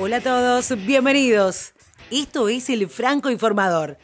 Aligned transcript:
Hola 0.00 0.18
a 0.18 0.20
todos, 0.20 0.86
bienvenidos. 0.86 1.72
Esto 2.12 2.48
es 2.48 2.70
el 2.70 2.88
Franco 2.88 3.30
Informador. 3.30 3.98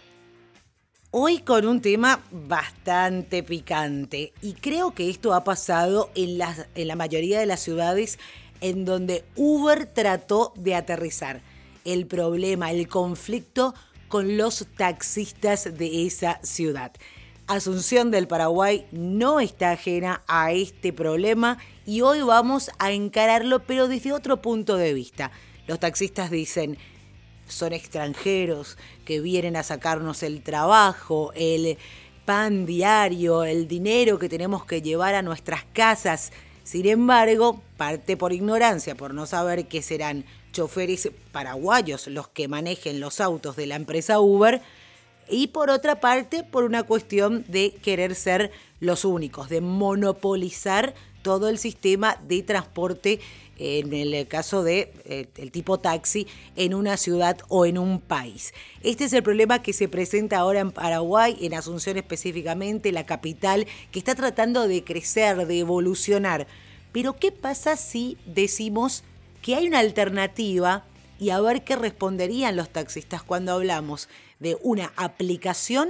Hoy 1.13 1.39
con 1.39 1.69
un 1.69 1.81
tema 1.81 2.21
bastante 2.33 3.45
picante 3.45 4.33
y 4.43 4.55
creo 4.55 4.93
que 4.93 5.09
esto 5.09 5.35
ha 5.35 5.45
pasado 5.45 6.11
en 6.17 6.37
la, 6.37 6.97
mayoría 6.97 7.39
de 7.39 7.47
las 7.47 7.61
ciudades 7.61 8.19
en 8.61 8.85
donde 8.85 9.25
Uber 9.37 9.87
trató 9.87 10.53
de 10.57 10.75
aterrizar 10.75 11.43
el 11.85 12.09
problema, 12.09 12.73
el 12.73 12.89
conflicto 12.89 13.73
con 14.09 14.37
los 14.37 14.67
taxistas 14.77 15.79
de 15.79 16.07
esa 16.07 16.41
ciudad. 16.43 16.91
Asunción 17.47 18.11
del 18.11 18.27
Paraguay 18.27 18.85
no 18.91 19.39
está 19.39 19.71
ajena 19.71 20.23
a 20.27 20.51
este 20.51 20.93
problema 20.93 21.59
y 21.87 22.01
hoy 22.01 22.21
vamos 22.23 22.73
a 22.81 22.91
encararlo 22.91 23.61
pero 23.61 23.87
desde 23.87 24.13
otro 24.13 24.43
punto 24.43 24.77
de 24.77 24.93
vista. 24.93 25.31
Los 25.67 25.81
taxistas 25.81 26.31
dicen, 26.31 26.79
son 27.49 27.73
extranjeros 27.73 28.77
que 29.05 29.21
vienen 29.21 29.57
a 29.57 29.63
sacarnos 29.63 30.23
el 30.23 30.43
trabajo, 30.43 31.33
el 31.35 31.79
pan 32.25 32.67
diario, 32.67 33.45
el 33.45 33.69
dinero 33.69 34.19
que 34.19 34.29
tenemos 34.29 34.65
que 34.65 34.83
llevar 34.83 35.15
a 35.15 35.23
nuestras 35.23 35.65
casas. 35.73 36.33
Sin 36.65 36.87
embargo, 36.87 37.63
parte 37.77 38.17
por 38.17 38.33
ignorancia, 38.33 38.95
por 38.95 39.13
no 39.15 39.27
saber 39.27 39.67
que 39.67 39.83
serán 39.83 40.25
choferes 40.53 41.11
paraguayos 41.33 42.07
los 42.07 42.29
que 42.29 42.49
manejen 42.49 43.01
los 43.01 43.21
autos 43.21 43.57
de 43.57 43.67
la 43.67 43.77
empresa 43.77 44.21
Uber, 44.21 44.63
y 45.29 45.49
por 45.49 45.71
otra 45.71 46.01
parte 46.01 46.45
por 46.45 46.65
una 46.65 46.83
cuestión 46.83 47.45
de 47.49 47.73
querer 47.83 48.15
ser 48.15 48.51
los 48.81 49.05
únicos, 49.05 49.49
de 49.49 49.61
monopolizar 49.61 50.95
todo 51.23 51.49
el 51.49 51.59
sistema 51.59 52.19
de 52.29 52.43
transporte 52.43 53.21
en 53.59 53.93
el 53.93 54.27
caso 54.27 54.63
de 54.63 54.93
eh, 55.05 55.27
el 55.37 55.51
tipo 55.51 55.79
taxi 55.79 56.27
en 56.57 56.75
una 56.75 56.97
ciudad 56.97 57.39
o 57.49 57.67
en 57.67 57.79
un 57.79 58.01
país. 58.01 58.53
Este 58.83 59.05
es 59.05 59.13
el 59.13 59.23
problema 59.23 59.63
que 59.63 59.73
se 59.73 59.89
presenta 59.89 60.39
ahora 60.39 60.61
en 60.61 60.71
Paraguay, 60.71 61.37
en 61.41 61.55
Asunción 61.55 61.97
específicamente, 61.97 62.93
la 62.93 63.07
capital, 63.07 63.67
que 63.91 63.99
está 63.99 64.15
tratando 64.15 64.67
de 64.69 64.85
crecer, 64.85 65.47
de 65.47 65.59
evolucionar. 65.59 66.47
Pero 66.93 67.17
¿qué 67.17 67.33
pasa 67.33 67.77
si 67.77 68.17
decimos 68.27 69.05
que 69.43 69.55
hay 69.55 69.67
una 69.67 69.81
alternativa 69.81 70.85
y 71.19 71.31
a 71.31 71.41
ver 71.41 71.65
qué 71.65 71.77
responderían 71.77 72.57
los 72.57 72.71
taxistas 72.71 73.23
cuando 73.23 73.53
hablamos 73.53 74.09
de 74.41 74.57
una 74.63 74.93
aplicación 74.97 75.89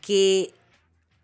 que 0.00 0.52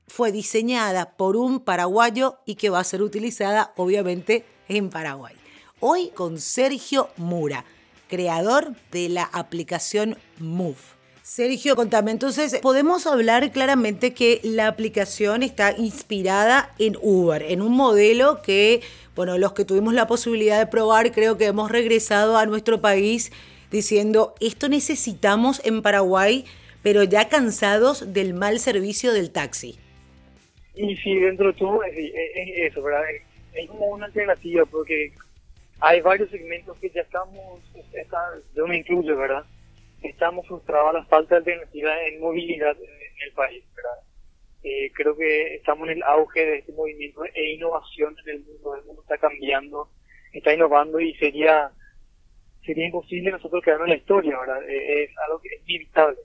fue 0.07 0.33
diseñada 0.33 1.17
por 1.17 1.37
un 1.37 1.61
paraguayo 1.61 2.39
y 2.47 2.55
que 2.55 2.71
va 2.71 2.81
a 2.81 2.85
ser 2.85 3.03
utilizada 3.03 3.73
obviamente 3.77 4.45
en 4.69 4.91
Paraguay. 4.91 5.35
Hoy 5.81 6.11
con 6.13 6.41
Sergio 6.41 7.09
Mura, 7.17 7.65
creador 8.09 8.75
de 8.91 9.09
la 9.09 9.23
aplicación 9.23 10.17
Move. 10.41 10.75
Sergio, 11.23 11.77
contame, 11.77 12.11
entonces, 12.11 12.59
podemos 12.61 13.07
hablar 13.07 13.53
claramente 13.53 14.13
que 14.13 14.41
la 14.43 14.67
aplicación 14.67 15.45
está 15.45 15.77
inspirada 15.79 16.75
en 16.81 16.97
Uber, 17.01 17.45
en 17.45 17.63
un 17.63 17.77
modelo 17.77 18.43
que, 18.43 18.81
bueno, 19.15 19.39
los 19.39 19.53
que 19.53 19.65
tuvimos 19.65 19.95
la 19.95 20.09
posibilidad 20.09 20.59
de 20.59 20.67
probar, 20.67 21.13
creo 21.13 21.39
que 21.39 21.47
hemos 21.47 21.71
regresado 21.71 22.39
a 22.39 22.47
nuestro 22.47 22.81
país 22.81 23.31
diciendo, 23.71 24.35
esto 24.41 24.69
necesitamos 24.69 25.65
en 25.65 25.83
Paraguay, 25.83 26.45
pero 26.83 27.05
ya 27.05 27.29
cansados 27.29 28.13
del 28.13 28.35
mal 28.35 28.59
servicio 28.59 29.13
del 29.13 29.31
taxi. 29.31 29.79
Y 30.75 30.97
sí, 30.97 31.15
dentro 31.21 31.53
de 31.53 31.53
todo 31.53 31.85
es, 31.85 31.95
eso, 31.95 32.83
¿verdad? 32.83 33.03
Es 33.53 33.69
como 33.69 33.87
una 33.87 34.07
alternativa 34.07 34.65
porque 34.67 35.13
hay 35.81 36.01
varios 36.01 36.31
segmentos 36.31 36.79
que 36.79 36.91
ya 36.91 37.03
estamos, 37.03 37.63
yo 38.55 38.67
me 38.67 38.79
incluyo, 38.79 39.17
¿verdad? 39.17 39.45
Estamos 40.03 40.47
frustrados 40.47 40.91
a 40.91 40.99
la 40.99 41.05
falta 41.07 41.37
de 41.41 41.53
alternativa 41.53 42.03
en 42.07 42.21
movilidad 42.21 42.77
en 42.77 43.29
el 43.29 43.33
país, 43.35 43.65
¿verdad? 43.75 43.99
Eh, 44.65 44.91
creo 44.93 45.17
que 45.17 45.55
estamos 45.55 45.89
en 45.89 45.99
el 45.99 46.03
auge 46.03 46.45
de 46.45 46.59
este 46.59 46.73
movimiento 46.73 47.25
e 47.25 47.53
innovación 47.53 48.17
en 48.25 48.37
el 48.37 48.45
mundo, 48.45 48.75
el 48.75 48.85
mundo 48.85 49.03
está 49.03 49.19
cambiando, 49.19 49.89
está 50.33 50.53
innovando 50.53 50.99
y 51.01 51.15
sería 51.15 51.71
sería 52.65 52.87
imposible 52.87 53.31
nosotros 53.31 53.63
quedarnos 53.65 53.87
en 53.87 53.95
la 53.95 53.99
historia, 53.99 54.39
¿verdad? 54.39 54.69
Eh, 54.69 55.05
es 55.05 55.11
algo 55.27 55.41
que 55.41 55.49
es 55.49 55.63
inevitable. 55.65 56.19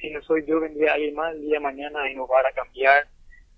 Si 0.00 0.10
no 0.10 0.22
soy 0.22 0.44
yo, 0.46 0.60
vendría 0.60 0.94
alguien 0.94 1.14
más 1.14 1.34
el 1.34 1.42
día 1.42 1.54
de 1.54 1.60
mañana 1.60 2.02
a 2.02 2.10
innovar, 2.10 2.44
a 2.46 2.52
cambiar, 2.52 3.06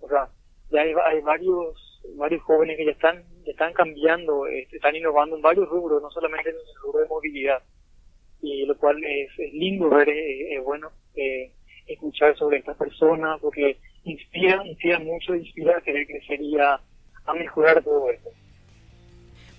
o 0.00 0.08
sea, 0.08 0.28
ya 0.70 0.80
hay, 0.80 0.92
hay 1.06 1.20
varios 1.20 1.90
varios 2.16 2.42
jóvenes 2.42 2.76
que 2.76 2.86
ya 2.86 2.92
están 2.92 3.24
están 3.50 3.72
cambiando, 3.72 4.46
este, 4.46 4.76
están 4.76 4.96
innovando 4.96 5.36
en 5.36 5.42
varios 5.42 5.68
rubros, 5.68 6.02
no 6.02 6.10
solamente 6.10 6.50
en 6.50 6.56
el 6.56 6.82
rubro 6.82 7.00
de 7.00 7.08
movilidad, 7.08 7.62
y 8.42 8.64
lo 8.64 8.76
cual 8.76 9.02
es, 9.04 9.30
lindo 9.52 9.88
ver, 9.90 10.08
eh, 10.08 10.54
es, 10.54 10.64
bueno 10.64 10.90
eh, 11.14 11.50
escuchar 11.86 12.36
sobre 12.36 12.58
estas 12.58 12.76
personas, 12.76 13.40
porque 13.40 13.76
inspira, 14.04 14.64
inspira 14.66 14.98
mucho, 14.98 15.34
inspira 15.34 15.76
a 15.76 15.80
querer 15.80 16.06
crecer 16.06 16.40
a 16.60 17.34
mejorar 17.34 17.82
todo 17.82 18.10
esto. 18.10 18.30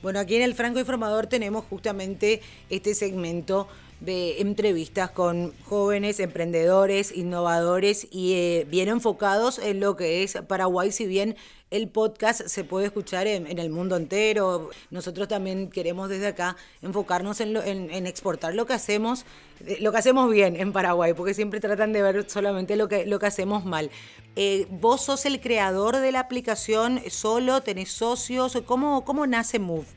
Bueno, 0.02 0.20
aquí 0.20 0.36
en 0.36 0.42
el 0.42 0.56
Franco 0.56 0.80
Informador 0.80 1.28
tenemos 1.28 1.64
justamente 1.66 2.42
este 2.72 2.96
segmento 2.96 3.68
de 4.00 4.42
entrevistas 4.42 5.12
con 5.12 5.54
jóvenes 5.66 6.20
emprendedores, 6.20 7.16
innovadores 7.16 8.08
y 8.12 8.34
eh, 8.34 8.68
bien 8.68 8.90
enfocados 8.90 9.60
en 9.60 9.80
lo 9.80 9.96
que 9.96 10.24
es 10.24 10.42
Paraguay, 10.48 10.92
si 10.92 11.06
bien 11.06 11.36
el 11.72 11.90
podcast 11.90 12.42
se 12.48 12.64
puede 12.64 12.86
escuchar 12.86 13.26
en, 13.28 13.48
el 13.58 13.70
mundo 13.70 13.96
entero. 13.96 14.70
Nosotros 14.92 15.28
también 15.28 15.70
queremos 15.70 16.10
desde 16.10 16.28
acá 16.28 16.56
enfocarnos 16.82 17.42
en, 17.42 17.58
en, 17.58 18.06
exportar 18.06 18.54
lo 18.54 18.66
que 18.66 18.74
hacemos, 18.74 19.26
eh, 19.66 19.78
lo 19.82 19.92
que 19.92 19.98
hacemos 19.98 20.32
bien 20.32 20.56
en 20.56 20.74
Paraguay, 20.74 21.14
porque 21.14 21.34
siempre 21.34 21.60
tratan 21.60 21.94
de 21.94 22.04
ver 22.04 22.30
solamente 22.30 22.76
lo 22.76 22.88
que, 22.88 23.06
lo 23.06 23.18
que 23.18 23.26
hacemos 23.26 23.66
mal. 23.66 23.90
Eh, 24.36 24.68
¿Vos 24.70 25.06
sos 25.06 25.26
el 25.26 25.42
creador 25.42 25.98
de 25.98 26.12
la 26.12 26.20
aplicación 26.20 27.02
solo? 27.10 27.62
¿Tenés 27.62 27.92
socios? 27.92 28.62
¿Cómo, 28.66 29.04
cómo 29.04 29.26
nace 29.26 29.58
Move? 29.58 29.88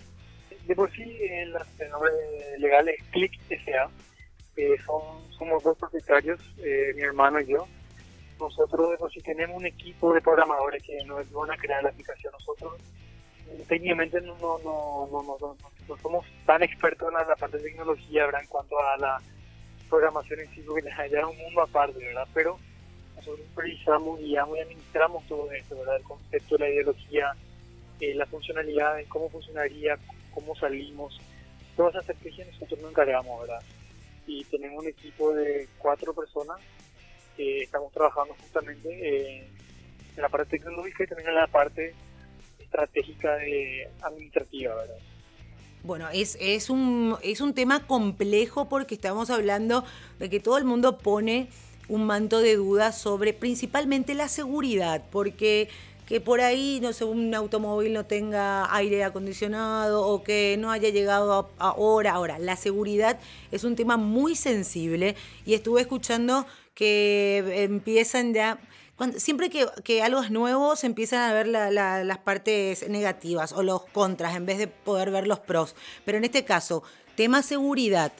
de 0.67 0.75
por 0.75 0.91
sí 0.93 1.03
el, 1.03 1.53
nombre 1.91 2.12
legal 2.59 2.89
es 2.89 3.03
Click 3.11 3.33
S.A. 3.51 3.91
Eh, 4.56 4.77
son, 4.87 5.03
somos 5.37 5.62
dos 5.62 5.77
propietarios, 5.77 6.41
eh, 6.59 6.93
mi 6.95 7.03
hermano 7.03 7.41
y 7.41 7.47
yo. 7.47 7.67
Nosotros 8.39 8.99
sí 9.12 9.21
tenemos 9.21 9.56
un 9.56 9.67
equipo 9.67 10.12
de 10.12 10.21
programadores 10.21 10.83
que 10.83 11.05
nos 11.05 11.31
van 11.33 11.50
a 11.50 11.56
crear 11.56 11.83
la 11.83 11.91
aplicación. 11.91 12.33
Nosotros 12.33 12.75
técnicamente 13.69 14.21
no, 14.21 14.37
no, 14.39 15.09
no, 15.11 15.22
no, 15.22 15.56
no 15.89 15.97
somos 15.99 16.27
tan 16.47 16.62
expertos 16.62 17.09
en 17.09 17.15
la, 17.15 17.37
parte 17.37 17.59
de 17.59 17.65
tecnología 17.65 18.27
¿verdad? 18.27 18.43
en 18.43 18.49
cuanto 18.49 18.78
a 18.78 18.97
la 18.97 19.21
programación 19.89 20.41
en 20.41 20.55
sí, 20.55 20.62
porque 20.67 20.91
allá 20.99 21.21
es 21.21 21.25
un 21.25 21.37
mundo 21.37 21.62
aparte, 21.62 21.99
¿verdad? 21.99 22.27
Pero 22.34 22.59
nosotros 23.17 23.47
precisamos, 23.55 24.19
guiamos 24.19 24.59
y 24.59 24.61
administramos 24.61 25.27
todo 25.27 25.50
esto, 25.53 25.77
¿verdad? 25.78 25.97
El 25.97 26.03
concepto, 26.03 26.59
la 26.59 26.69
ideología, 26.69 27.33
eh, 28.00 28.15
la 28.15 28.27
funcionalidad, 28.27 28.97
cómo 29.09 29.28
funcionaría, 29.28 29.99
cómo 30.33 30.55
salimos, 30.56 31.21
todas 31.77 31.94
esas 31.94 32.11
estrategias 32.11 32.49
nosotros 32.49 32.81
nos 32.81 32.91
encargamos, 32.91 33.41
¿verdad? 33.41 33.62
Y 34.27 34.44
tenemos 34.44 34.83
un 34.83 34.89
equipo 34.89 35.34
de 35.34 35.69
cuatro 35.78 36.15
personas 36.15 36.59
que 37.37 37.62
estamos 37.62 37.93
trabajando 37.93 38.34
justamente 38.41 39.47
en 40.17 40.22
la 40.22 40.28
parte 40.28 40.59
tecnológica 40.59 41.05
y 41.05 41.06
también 41.06 41.28
en 41.28 41.34
la 41.34 41.47
parte 41.47 41.95
estratégica 42.59 43.37
de 43.37 43.89
administrativa, 44.03 44.75
¿verdad? 44.75 44.99
Bueno, 45.83 46.09
es, 46.12 46.39
es, 46.41 46.71
un, 46.71 47.17
es 47.23 47.41
un 47.41 47.53
tema 47.53 47.87
complejo 47.87 48.69
porque 48.69 48.94
estamos 48.94 49.28
hablando 49.28 49.84
de 50.19 50.31
que 50.31 50.41
todo 50.41 50.56
el 50.56 50.65
mundo 50.65 50.99
pone 50.99 51.49
un 51.89 52.06
manto 52.06 52.41
de 52.41 52.56
dudas 52.56 52.99
sobre 52.99 53.34
principalmente 53.34 54.15
la 54.15 54.28
seguridad, 54.28 55.05
porque 55.11 55.69
que 56.06 56.21
por 56.21 56.41
ahí, 56.41 56.81
no 56.83 56.93
sé, 56.93 57.05
un 57.05 57.34
automóvil 57.34 57.94
no 57.94 58.05
tenga 58.05 58.75
aire 58.75 59.05
acondicionado 59.05 60.06
o 60.06 60.23
que 60.23 60.56
no 60.59 60.70
haya 60.70 60.91
llegado 60.91 61.50
ahora. 61.59 62.12
Ahora, 62.12 62.38
la 62.38 62.56
seguridad 62.56 63.19
es 63.50 63.64
un 63.64 63.75
tema 63.75 63.97
muy 63.97 64.37
sensible 64.37 65.17
y 65.47 65.55
estuve 65.55 65.81
escuchando 65.81 66.47
que 66.75 67.62
empiezan 67.65 68.35
ya... 68.35 68.59
Siempre 69.17 69.50
que, 69.50 70.03
algo 70.03 70.23
es 70.23 70.31
nuevo, 70.31 70.76
se 70.76 70.87
empiezan 70.87 71.29
a 71.29 71.35
ver 71.35 71.49
las 71.49 72.19
partes 72.19 72.88
negativas 72.88 73.53
o 73.53 73.62
los 73.62 73.87
contras 73.87 74.37
en 74.37 74.47
vez 74.47 74.59
de 74.59 74.69
poder 74.69 75.11
ver 75.11 75.26
los 75.26 75.41
pros. 75.41 75.75
Pero 76.05 76.19
en 76.19 76.25
este 76.25 76.44
caso, 76.44 76.85
tema 77.17 77.43
seguridad. 77.43 78.12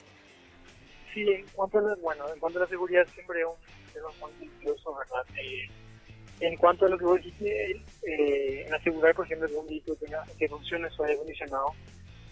Sí, 1.13 1.21
en 1.21 1.45
cuanto 1.53 1.79
a 1.79 1.81
la, 1.81 1.95
bueno, 1.95 2.25
en 2.33 2.39
cuanto 2.39 2.59
a 2.59 2.63
la 2.63 2.67
seguridad 2.67 3.07
siempre 3.13 3.39
es 3.39 3.45
un 3.45 3.93
tema 3.93 4.09
muy 4.19 4.49
¿verdad? 4.65 5.25
Eh, 5.37 5.69
en 6.41 6.57
cuanto 6.57 6.85
a 6.85 6.89
lo 6.89 6.97
que 6.97 7.05
vos 7.05 7.17
dijiste, 7.17 7.71
eh, 7.71 8.65
en 8.67 8.73
asegurar, 8.73 9.15
por 9.15 9.25
ejemplo, 9.25 9.47
que 9.47 9.55
un 9.55 9.67
vehículo 9.67 9.95
tenga, 9.95 10.25
que 10.37 10.49
funcione 10.49 10.89
su 10.89 11.03
aire 11.03 11.15
acondicionado, 11.15 11.71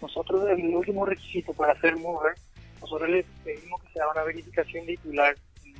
nosotros, 0.02 0.46
el 0.50 0.74
último 0.74 1.06
requisito 1.06 1.54
para 1.54 1.72
hacer 1.72 1.96
mover, 1.96 2.34
nosotros 2.82 3.08
le 3.08 3.24
pedimos 3.42 3.82
que 3.82 3.92
se 3.92 4.00
haga 4.00 4.12
una 4.12 4.24
verificación 4.24 4.84
vehicular 4.84 5.34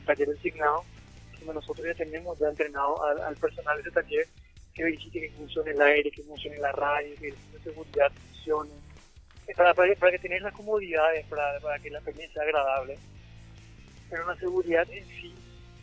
taller 0.04 0.28
designado, 0.28 0.84
donde 1.38 1.54
nosotros 1.54 1.86
ya 1.86 1.94
tenemos 1.94 2.38
ya 2.38 2.48
entrenado 2.48 3.02
al, 3.04 3.36
personal 3.36 3.76
de 3.76 3.82
ese 3.82 3.90
taller 3.90 4.26
que 4.74 4.84
verifique 4.84 5.20
que 5.20 5.30
funcione 5.30 5.70
el 5.70 5.82
aire, 5.82 6.10
que 6.10 6.22
funcione 6.22 6.58
la 6.58 6.72
radio, 6.72 7.14
que 7.20 7.30
la 7.30 7.62
seguridad 7.62 8.12
funcione, 8.12 8.70
para, 9.56 9.74
para, 9.74 10.10
que 10.10 10.18
tengas 10.18 10.42
las 10.42 10.54
comodidades, 10.54 11.24
para, 11.26 11.60
para 11.60 11.78
que 11.78 11.90
la 11.90 11.98
experiencia 11.98 12.34
sea 12.34 12.42
agradable. 12.42 12.98
Pero 14.10 14.26
la 14.26 14.36
seguridad 14.36 14.86
en 14.90 15.04
sí, 15.06 15.34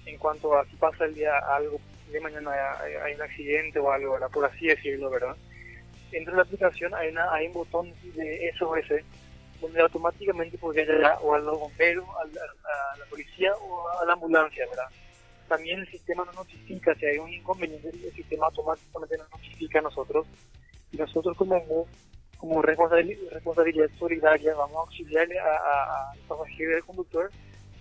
en 0.06 0.18
cuanto 0.18 0.58
a 0.58 0.66
si 0.66 0.76
pasa 0.76 1.06
el 1.06 1.14
día 1.14 1.38
algo, 1.38 1.80
de 2.12 2.20
mañana 2.20 2.52
hay, 2.82 3.14
un 3.16 3.22
accidente 3.22 3.80
o 3.80 3.92
algo, 3.92 4.18
por 4.34 4.46
así 4.46 4.68
decirlo, 4.68 5.10
¿verdad? 5.10 5.36
Dentro 6.12 6.34
de 6.34 6.38
la 6.38 6.44
aplicación 6.44 6.94
hay, 6.94 7.10
una, 7.10 7.32
hay 7.34 7.48
un 7.48 7.54
botón 7.54 7.94
de 8.16 8.54
SOS 8.58 9.04
donde 9.62 9.82
automáticamente 9.82 10.58
podría 10.58 10.86
llegar 10.86 11.20
o 11.22 11.34
al 11.34 11.48
a 11.48 11.52
la, 11.52 11.54
a 11.54 12.98
la 12.98 13.06
policía 13.10 13.54
o 13.56 13.88
a 14.02 14.06
la 14.06 14.14
ambulancia, 14.14 14.66
¿verdad? 14.68 14.90
También 15.48 15.80
el 15.80 15.88
sistema 15.90 16.26
nos 16.26 16.36
notifica 16.36 16.96
si 16.96 17.06
hay 17.06 17.18
un 17.18 17.32
inconveniente, 17.32 17.90
el 17.90 18.14
sistema 18.14 18.48
automáticamente 18.48 19.18
nos 19.18 19.30
notifica 19.32 19.80
a 19.80 19.84
nosotros 19.84 20.26
y 20.92 20.98
nosotros 20.98 21.38
como 21.38 21.88
como 22.42 22.60
responsabilidad 22.64 23.88
solidaria 24.00 24.56
vamos 24.56 24.76
a 24.76 24.80
auxiliarle 24.80 25.38
a, 25.40 26.12
los 26.16 26.26
pasajeros 26.26 26.74
del 26.74 26.84
conductor 26.86 27.32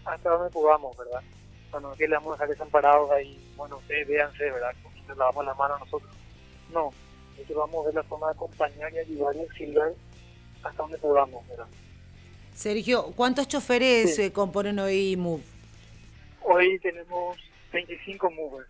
hasta 0.05 0.31
donde 0.31 0.51
podamos, 0.51 0.95
¿verdad? 0.99 1.23
Cuando 1.71 1.93
que 1.95 2.07
le 2.07 2.15
vamos 2.17 2.33
a 2.33 2.35
dejar 2.35 2.49
desamparados 2.51 3.11
ahí, 3.11 3.53
bueno, 3.57 3.79
ustedes 3.79 4.07
véanse, 4.07 4.51
¿verdad? 4.51 4.75
le 5.09 5.15
lavamos 5.15 5.47
la 5.47 5.55
mano 5.55 5.77
a 5.77 5.79
nosotros. 5.79 6.11
No, 6.75 6.93
nosotros 7.31 7.57
vamos 7.57 7.83
a 7.83 7.87
ver 7.87 7.95
la 7.95 8.03
forma 8.03 8.27
de 8.27 8.33
acompañar 8.33 8.93
y 8.93 8.99
ayudar 8.99 9.37
y 9.37 9.41
auxiliar 9.41 9.93
hasta 10.63 10.83
donde 10.83 10.99
podamos, 10.99 11.47
¿verdad? 11.49 11.67
Sergio, 12.55 13.13
¿cuántos 13.17 13.49
choferes 13.49 14.19
eh, 14.19 14.33
componen 14.33 14.79
hoy 14.79 15.17
MOVE? 15.17 15.43
Hoy 16.43 16.79
tenemos 16.81 17.39
25 17.73 18.31
movers, 18.31 18.69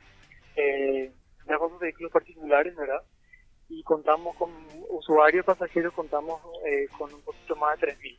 eh, 0.56 1.12
de 1.46 1.54
acuerdo 1.54 1.78
vehículos 1.78 2.12
particulares, 2.12 2.76
¿verdad? 2.76 3.02
y 3.70 3.82
contamos 3.84 4.36
con 4.36 4.50
usuarios 4.90 5.46
pasajeros, 5.46 5.94
contamos 5.94 6.40
eh, 6.66 6.88
con 6.98 7.14
un 7.14 7.20
poquito 7.20 7.54
más 7.56 7.80
de 7.80 7.96
3.000. 7.96 8.18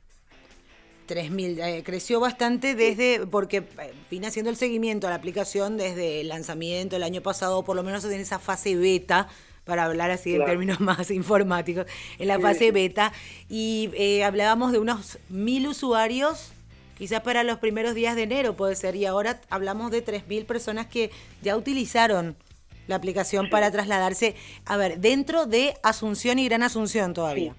3.000, 1.07 1.59
eh, 1.59 1.83
creció 1.83 2.21
bastante 2.21 2.73
desde, 2.73 3.27
porque 3.27 3.57
eh, 3.57 3.93
vine 4.09 4.27
haciendo 4.27 4.49
el 4.49 4.55
seguimiento 4.55 5.07
a 5.07 5.09
la 5.09 5.17
aplicación 5.17 5.77
desde 5.77 6.21
el 6.21 6.29
lanzamiento 6.29 6.95
el 6.95 7.03
año 7.03 7.21
pasado, 7.21 7.63
por 7.65 7.75
lo 7.75 7.83
menos 7.83 8.05
en 8.05 8.19
esa 8.19 8.39
fase 8.39 8.77
beta, 8.77 9.27
para 9.65 9.85
hablar 9.85 10.11
así 10.11 10.35
en 10.35 10.45
términos 10.45 10.79
más 10.81 11.11
informáticos, 11.11 11.85
en 12.19 12.27
la 12.27 12.39
fase 12.39 12.71
beta, 12.71 13.13
y 13.49 14.21
hablábamos 14.21 14.71
de 14.71 14.79
unos 14.79 15.19
1.000 15.31 15.69
usuarios, 15.69 16.53
quizás 16.97 17.21
para 17.21 17.43
los 17.43 17.59
primeros 17.59 17.95
días 17.95 18.15
de 18.15 18.23
enero 18.23 18.55
puede 18.55 18.75
ser, 18.75 18.95
y 18.95 19.05
ahora 19.05 19.41
hablamos 19.49 19.91
de 19.91 20.03
3.000 20.03 20.45
personas 20.45 20.87
que 20.87 21.11
ya 21.41 21.55
utilizaron 21.55 22.35
la 22.87 22.95
aplicación 22.95 23.49
para 23.49 23.71
trasladarse, 23.71 24.35
a 24.65 24.77
ver, 24.77 24.99
dentro 24.99 25.45
de 25.45 25.75
Asunción 25.83 26.39
y 26.39 26.47
Gran 26.47 26.63
Asunción 26.63 27.13
todavía. 27.13 27.53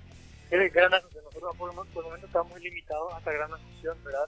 Sí, 0.50 0.56
Gran 0.72 0.92
Asunción. 0.94 1.24
Nosotros 1.24 1.56
por, 1.56 1.70
el 1.70 1.76
momento 1.76 2.26
estamos 2.26 2.52
muy 2.52 2.60
limitados 2.60 3.12
hasta 3.14 3.32
Gran 3.32 3.52
Asunción, 3.52 3.96
¿verdad? 4.04 4.26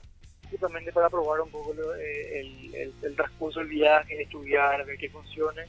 Justamente 0.51 0.93
para 0.93 1.11
probar 1.11 1.41
un 1.41 1.51
poco 1.51 1.75
eh, 1.97 2.41
el, 2.41 2.93
el, 3.03 3.17
transcurso 3.17 3.61
del 3.61 3.69
viaje, 3.69 4.23
estudiar, 4.23 4.85
ver 4.87 4.97
que 4.97 5.11
funcione. 5.11 5.63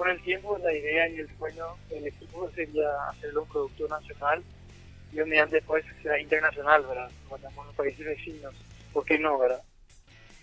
Con 0.00 0.08
el 0.08 0.22
tiempo, 0.22 0.56
la 0.56 0.72
idea 0.72 1.06
y 1.10 1.16
el 1.16 1.28
sueño 1.36 1.76
del 1.90 2.06
equipo 2.06 2.50
sería 2.54 2.88
hacerlo 3.10 3.42
un 3.42 3.48
producto 3.50 3.86
nacional 3.86 4.42
y 5.12 5.16
mediante 5.16 5.56
después 5.56 5.84
sea 6.02 6.18
internacional, 6.18 6.86
¿verdad? 6.86 7.10
Como 7.28 7.36
en 7.36 7.66
los 7.66 7.76
países 7.76 8.06
vecinos. 8.06 8.54
¿Por 8.94 9.04
qué 9.04 9.18
no, 9.18 9.38
verdad? 9.38 9.62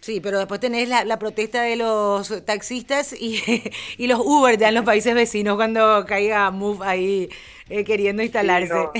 Sí, 0.02 0.22
pero 0.22 0.38
después 0.38 0.60
tenés 0.60 0.88
la, 0.88 1.06
la 1.06 1.18
protesta 1.18 1.64
de 1.64 1.76
los 1.76 2.46
taxistas 2.46 3.14
y, 3.20 3.42
y 3.98 4.06
los 4.06 4.20
Uber 4.20 4.60
ya 4.60 4.70
en 4.70 4.76
los 4.76 4.86
países 4.86 5.16
vecinos 5.16 5.56
cuando 5.56 6.06
caiga 6.06 6.52
Move 6.52 6.86
ahí 6.86 7.28
eh, 7.68 7.84
queriendo 7.84 8.22
instalarse. 8.22 8.76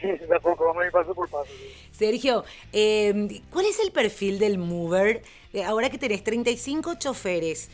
Sí, 0.00 0.08
tampoco, 0.28 0.64
vamos 0.64 0.82
a 0.82 0.86
ir 0.86 0.92
paso 0.92 1.14
por 1.14 1.28
paso. 1.28 1.50
Sergio, 1.90 2.44
eh, 2.72 3.42
¿cuál 3.50 3.66
es 3.66 3.78
el 3.80 3.90
perfil 3.90 4.38
del 4.38 4.56
Mover? 4.56 5.22
Eh, 5.52 5.62
ahora 5.62 5.90
que 5.90 5.98
tenés 5.98 6.24
35 6.24 6.94
choferes, 6.94 7.70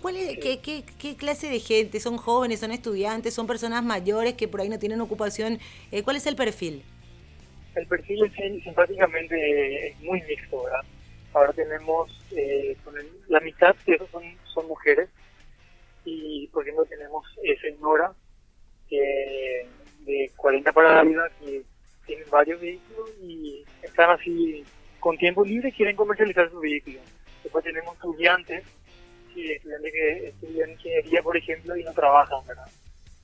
¿cuál 0.00 0.16
es, 0.16 0.38
qué, 0.38 0.60
qué, 0.60 0.84
qué, 0.98 1.16
clase 1.16 1.48
de 1.48 1.60
gente? 1.60 2.00
¿Son 2.00 2.16
jóvenes, 2.16 2.60
son 2.60 2.70
estudiantes, 2.70 3.34
son 3.34 3.46
personas 3.46 3.82
mayores 3.82 4.34
que 4.34 4.48
por 4.48 4.60
ahí 4.60 4.68
no 4.68 4.78
tienen 4.78 5.00
ocupación? 5.00 5.58
Eh, 5.90 6.02
¿Cuál 6.02 6.16
es 6.16 6.26
el 6.26 6.36
perfil? 6.36 6.82
El 7.74 7.86
perfil 7.86 8.24
es 8.24 8.62
simpáticamente 8.62 9.88
es 9.88 10.00
muy 10.00 10.20
mixto, 10.22 10.64
¿verdad? 10.64 10.80
Ahora 11.32 11.52
tenemos 11.52 12.10
eh, 12.32 12.76
la 13.28 13.40
mitad 13.40 13.74
de 13.86 13.94
esos 13.94 14.10
son, 14.10 14.24
son 14.52 14.66
mujeres 14.66 15.08
y 16.04 16.48
por 16.48 16.64
ejemplo 16.64 16.84
tenemos 16.86 17.24
eh, 17.44 17.56
señora 17.60 18.12
de 18.90 20.30
40 20.36 20.72
para 20.72 21.00
arriba 21.00 21.28
que 21.38 21.62
tienen 22.06 22.28
varios 22.28 22.60
vehículos 22.60 23.10
y 23.22 23.64
están 23.82 24.10
así 24.10 24.64
con 24.98 25.16
tiempo 25.16 25.44
libre 25.44 25.72
quieren 25.72 25.94
comercializar 25.96 26.50
sus 26.50 26.60
vehículos. 26.60 27.02
Después 27.42 27.64
tenemos 27.64 27.94
estudiantes, 27.94 28.64
estudiantes 29.36 29.92
que 29.92 30.28
estudian 30.28 30.70
ingeniería 30.70 31.22
por 31.22 31.36
ejemplo 31.36 31.76
y 31.76 31.84
no 31.84 31.92
trabajan, 31.92 32.46
¿verdad? 32.46 32.68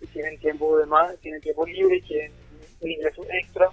Y 0.00 0.06
tienen 0.06 0.38
tiempo 0.38 0.78
de 0.78 0.86
más, 0.86 1.16
tienen 1.20 1.40
tiempo 1.40 1.66
libre 1.66 1.96
y 1.96 2.02
quieren 2.02 2.32
un 2.80 2.90
ingreso 2.90 3.24
extra 3.30 3.70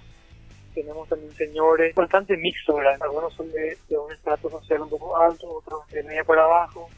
tenemos 0.74 1.08
también 1.08 1.32
señores 1.34 1.94
bastante 1.94 2.36
mixtos, 2.36 2.76
¿verdad? 2.76 2.98
Algunos 3.00 3.32
son 3.34 3.50
de, 3.52 3.78
un 3.96 4.12
estrato 4.12 4.50
social 4.50 4.82
un 4.82 4.90
poco 4.90 5.16
alto, 5.16 5.48
otros 5.48 5.86
de 5.88 6.02
media 6.02 6.24
para 6.24 6.44
abajo, 6.44 6.90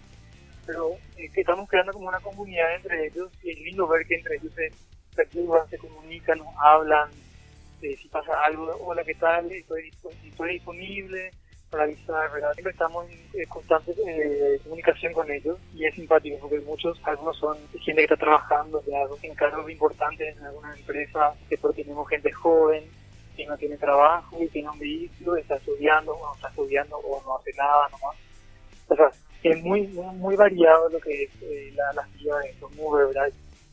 pero 0.65 0.93
eh, 1.17 1.31
estamos 1.35 1.69
creando 1.69 1.93
como 1.93 2.09
una 2.09 2.21
comunidad 2.21 2.75
entre 2.75 3.07
ellos 3.07 3.31
y 3.43 3.51
es 3.51 3.61
lindo 3.61 3.87
ver 3.87 4.07
que 4.07 4.17
entre 4.17 4.37
ellos 4.37 4.53
se 4.55 4.73
perturban, 5.15 5.69
se 5.69 5.79
comunican, 5.79 6.39
nos 6.39 6.49
hablan, 6.59 7.11
eh, 7.83 7.97
si 8.01 8.09
pasa 8.09 8.33
algo, 8.45 8.75
hola, 8.81 9.05
¿qué 9.05 9.15
tal? 9.15 9.53
Estoy, 9.53 9.93
estoy 10.25 10.53
disponible 10.55 11.31
para 11.71 11.85
avisar, 11.85 12.33
¿verdad? 12.33 12.53
Siempre 12.55 12.73
estamos 12.73 13.09
en 13.11 13.41
eh, 13.41 13.47
constante 13.49 13.95
comunicación 14.63 15.13
con 15.13 15.31
ellos 15.31 15.59
y 15.75 15.85
es 15.85 15.95
simpático 15.95 16.39
porque 16.41 16.61
muchos, 16.61 16.99
algunos 17.05 17.37
son 17.37 17.57
gente 17.73 17.95
que 17.95 18.15
está 18.15 18.17
trabajando 18.17 18.83
ya 18.87 18.99
en 19.23 19.35
cargos 19.35 19.71
importantes 19.71 20.37
en 20.37 20.45
alguna 20.45 20.75
empresa, 20.77 21.35
después 21.49 21.75
tenemos 21.75 22.09
gente 22.09 22.31
joven, 22.33 22.85
que 23.37 23.47
no 23.47 23.57
tiene 23.57 23.77
trabajo 23.77 24.43
y 24.43 24.49
tiene 24.49 24.71
un 24.71 24.79
vehículo, 24.79 25.37
está 25.37 25.57
estudiando 25.57 26.15
o 26.15 26.27
no 26.27 26.35
está 26.35 26.49
estudiando 26.49 26.97
o 26.97 27.23
no 27.23 27.37
hace 27.37 27.53
nada 27.53 27.89
nomás. 27.91 28.17
O 28.89 28.97
sea, 28.97 29.11
es 29.43 29.63
muy 29.63 29.83
muy, 29.89 30.37
variado 30.37 30.89
lo 30.89 30.99
que 31.01 31.25
es 31.25 31.31
eh, 31.43 31.73
la, 31.75 31.93
la 31.93 32.39
de 32.39 32.51
estos 32.51 32.71
¿verdad? 32.77 33.31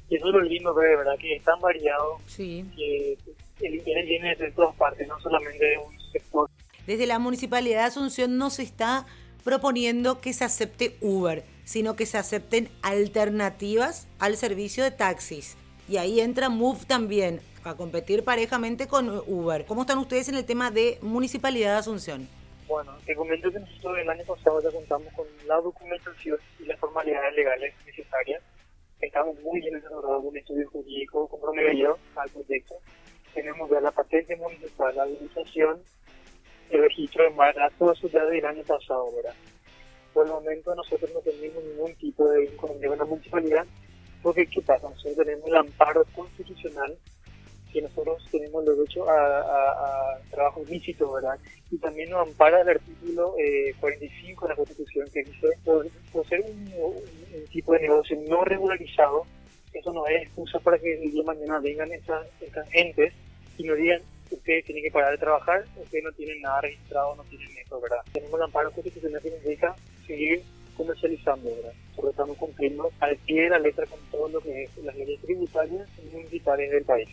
Y 0.09 0.15
eso 0.17 0.27
es 0.27 0.33
lo 0.33 0.41
lindo, 0.41 0.73
de 0.73 0.95
¿verdad? 0.95 1.17
Que 1.17 1.35
es 1.35 1.43
tan 1.43 1.59
variado 1.59 2.19
que 2.35 3.17
el 3.62 3.75
interés 3.75 4.05
viene 4.05 4.35
de 4.35 4.51
todas 4.51 4.75
partes, 4.75 5.07
no 5.07 5.19
solamente 5.19 5.65
de 5.65 5.77
un 5.77 6.00
sector. 6.12 6.50
Desde 6.87 7.07
la 7.07 7.17
Municipalidad 7.17 7.81
de 7.81 7.87
Asunción 7.87 8.37
no 8.37 8.49
se 8.49 8.63
está 8.63 9.05
proponiendo 9.45 10.19
que 10.19 10.33
se 10.33 10.43
acepte 10.43 10.97
Uber, 10.99 11.43
sino 11.63 11.95
que 11.95 12.05
se 12.05 12.17
acepten 12.17 12.69
alternativas 12.81 14.07
al 14.19 14.35
servicio 14.35 14.83
de 14.83 14.91
taxis. 14.91 15.55
Y 15.87 15.97
ahí 15.97 16.19
entra 16.19 16.49
Move 16.49 16.85
también 16.85 17.39
a 17.63 17.75
competir 17.75 18.23
parejamente 18.25 18.87
con 18.87 19.09
Uber. 19.27 19.65
¿Cómo 19.65 19.81
están 19.81 19.97
ustedes 19.97 20.27
en 20.27 20.35
el 20.35 20.45
tema 20.45 20.71
de 20.71 20.97
Municipalidad 21.01 21.73
de 21.73 21.79
Asunción? 21.79 22.27
Bueno, 22.67 22.93
te 23.05 23.15
comento 23.15 23.51
que 23.51 23.59
nosotros 23.59 23.97
el 23.99 24.09
año 24.09 24.23
pasado 24.25 24.61
ya 24.61 24.71
contamos 24.71 25.13
con 25.13 25.25
la 25.47 25.55
documentación 25.61 26.37
y 26.59 26.65
las 26.65 26.79
formalidades 26.79 27.33
legales 27.35 27.73
necesarias. 27.85 28.41
Estamos 28.99 29.39
muy 29.41 29.61
bien 29.61 29.73
desarrollados 29.75 30.23
un 30.23 30.37
estudio 30.37 30.69
jurídico 30.69 31.27
comprometido 31.27 31.97
al 32.15 32.29
proyecto. 32.29 32.75
Tenemos 33.33 33.69
ya 33.69 33.79
la 33.81 33.91
patente 33.91 34.35
municipal, 34.35 34.95
la 34.95 35.03
administración, 35.03 35.81
el 36.74 36.82
registro 36.82 37.24
de 37.24 37.30
marca, 37.32 37.70
todo 37.77 37.94
eso 37.94 38.08
ya 38.10 38.25
del 38.25 38.46
año 38.46 38.63
pasado, 38.63 39.08
¿verdad? 39.15 39.36
Por 40.13 40.25
el 40.25 40.32
momento 40.34 40.75
nosotros 40.75 41.10
no 41.13 41.20
tenemos 41.20 41.63
ningún 41.63 41.96
tipo 41.96 42.30
de 42.30 42.46
inconveniente 42.46 42.88
con 42.88 42.98
la 42.98 43.06
municipalidad, 43.06 43.65
porque 44.22 44.46
¿qué 44.48 44.62
pasa? 44.62 44.89
Nosotros 44.89 45.18
tenemos 45.18 45.48
el 45.48 45.56
amparo 45.56 46.03
constitucional 46.15 46.98
que 47.74 47.82
nosotros 47.82 48.24
tenemos 48.32 48.63
derecho 48.63 49.10
a, 49.10 49.39
a, 49.39 50.20
trabajo 50.30 50.62
ilícito, 50.62 51.12
¿verdad? 51.12 51.39
Y 51.72 51.77
también 51.80 52.12
nos 52.12 52.27
ampara 52.27 52.62
el 52.62 52.70
artículo 52.70 53.36
45 53.80 54.46
de 54.46 54.50
la 54.50 54.56
Constitución 54.56 55.08
que 55.12 55.24
dice, 55.24 55.48
por, 55.65 55.89
ser 56.30 56.42
un, 56.42 56.72
tipo 57.51 57.74
de 57.74 57.82
negocio 57.82 58.18
no 58.30 58.46
regularizado, 58.46 59.25
eso 59.74 59.92
no 59.92 60.06
es 60.06 60.22
excusa 60.22 60.60
para 60.60 60.77
que 60.77 60.94
el 60.94 61.12
día 61.12 61.22
de 61.22 61.24
mañana 61.24 61.60
vengan 61.60 61.92
estas, 61.92 62.27
estas 62.39 62.70
gentes 62.70 63.12
y 63.58 63.63
nos 63.63 63.77
digan, 63.77 64.01
ustedes 64.32 64.65
tienen 64.65 64.84
que 64.84 64.92
parar 64.92 65.12
de 65.12 65.18
trabajar, 65.18 65.65
ustedes 65.75 66.03
no 66.03 66.12
tienen 66.13 66.42
nada 66.42 66.62
registrado, 66.62 67.15
no 67.15 67.24
tienen 67.24 67.50
eso, 67.58 67.80
¿verdad? 67.80 68.00
Tenemos 68.12 68.36
el 68.36 68.44
amparo 68.44 68.72
constitucional 68.72 69.22
que 69.22 69.30
deja 69.30 69.75
seguir 70.06 70.44
comercializando, 70.75 71.50
¿verdad? 71.56 71.74
Solo 71.96 72.10
estamos 72.10 72.38
cumpliendo 72.38 72.92
al 73.00 73.15
pie 73.18 73.44
de 73.44 73.50
la 73.50 73.60
letra 73.60 73.86
con 73.86 74.00
todo 74.12 74.27
lo 74.27 74.42
que 74.42 74.63
es 74.63 74.77
las 74.84 74.96
leyes 74.96 75.22
tributarias 75.22 75.88
y 76.00 76.15
municipales 76.15 76.72
del 76.72 76.84
país. 76.84 77.10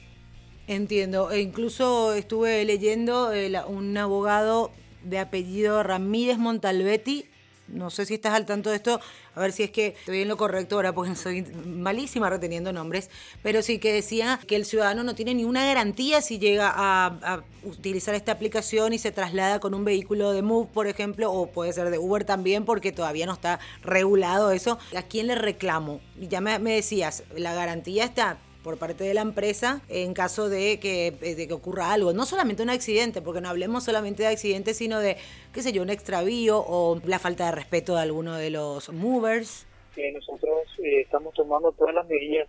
Entiendo. 0.67 1.31
E 1.31 1.41
incluso 1.41 2.15
estuve 2.15 2.65
leyendo 2.65 3.33
eh, 3.33 3.53
un 3.67 3.97
abogado 3.97 4.71
de 5.03 5.19
apellido 5.19 5.83
Ramírez 5.83 6.39
Montalbetti 6.39 7.30
no 7.73 7.91
sé 7.91 8.07
si 8.07 8.15
estás 8.15 8.35
al 8.35 8.47
tanto 8.47 8.71
de 8.71 8.77
esto, 8.77 9.01
a 9.35 9.41
ver 9.41 9.53
si 9.53 9.63
es 9.63 9.71
que 9.71 9.89
estoy 9.99 10.23
en 10.23 10.29
lo 10.29 10.37
correcto 10.37 10.77
ahora, 10.77 10.93
porque 10.93 11.15
soy 11.15 11.43
malísima 11.43 12.31
reteniendo 12.31 12.73
nombres, 12.73 13.11
pero 13.43 13.63
sí 13.63 13.79
que 13.79 13.93
decía 13.93 14.41
que 14.47 14.57
el 14.57 14.65
ciudadano 14.65 15.03
no 15.03 15.15
tiene 15.15 15.35
ninguna 15.35 15.65
garantía 15.65 16.21
si 16.21 16.39
llega 16.39 16.73
a, 16.75 17.43
utilizar 17.63 18.15
esta 18.15 18.33
aplicación 18.33 18.95
y 18.95 18.99
se 18.99 19.13
traslada 19.13 19.61
con 19.61 19.75
un 19.75 19.85
vehículo 19.85 20.33
de 20.33 20.41
Move, 20.41 20.71
por 20.73 20.87
ejemplo, 20.87 21.31
o 21.31 21.49
puede 21.49 21.75
ser 21.75 21.91
de 21.91 21.99
Uber 21.99 22.25
también, 22.25 22.65
porque 22.65 22.91
todavía 22.91 23.27
no 23.27 23.35
está 23.35 23.61
regulado 23.83 24.51
eso. 24.51 24.79
¿A 24.97 25.03
quién 25.03 25.27
le 25.27 25.35
reclamo? 25.35 26.01
Ya 26.19 26.41
me 26.41 26.59
decías, 26.59 27.23
la 27.37 27.53
garantía 27.53 28.05
está 28.05 28.39
por 28.63 28.79
parte 28.79 29.05
de 29.05 29.15
la 29.15 29.23
empresa 29.23 29.81
en 29.89 30.15
caso 30.15 30.49
de 30.49 30.79
que, 30.81 31.13
de 31.13 31.49
que 31.49 31.55
ocurra 31.55 31.93
algo. 31.93 32.13
No 32.13 32.27
solamente 32.27 32.63
un 32.63 32.71
accidente, 32.71 33.23
porque 33.23 33.41
no 33.41 33.49
hablemos 33.49 33.85
solamente 33.85 34.23
de 34.23 34.29
accidentes, 34.29 34.77
sino 34.77 35.01
de, 35.01 35.17
qué 35.53 35.63
sé 35.63 35.73
yo, 35.73 35.83
un 35.83 35.91
extravío 35.91 36.59
o 36.59 37.01
la 37.05 37.19
falta 37.19 37.47
de 37.47 37.53
respeto 37.53 37.95
de 37.95 38.03
alguno 38.03 38.35
de 38.37 38.51
los 38.51 38.91
movers. 38.93 39.67
nosotros 40.15 40.61
eh, 40.79 41.01
estamos 41.03 41.35
tomando 41.35 41.73
todas 41.73 41.95
las 41.95 42.07
medidas 42.07 42.49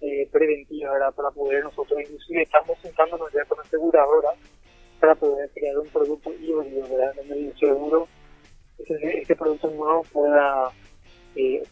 eh, 0.00 0.28
preventivas 0.30 1.14
para 1.14 1.30
poder 1.30 1.64
nosotros, 1.64 1.98
inclusive 2.00 2.42
estamos 2.42 2.78
sentándonos 2.82 3.32
ya 3.32 3.44
con 3.46 3.58
la 3.58 3.64
aseguradora 3.64 4.30
para 5.00 5.14
poder 5.14 5.50
crear 5.54 5.78
un 5.78 5.88
producto 5.88 6.32
híbrido, 6.32 6.88
¿verdad? 6.88 7.14
En 7.18 7.32
el 7.32 7.58
seguro, 7.58 8.08
este, 8.78 9.20
este 9.20 9.36
producto 9.36 9.70
nuevo 9.70 10.02
pueda 10.12 10.70
eh, 11.36 11.62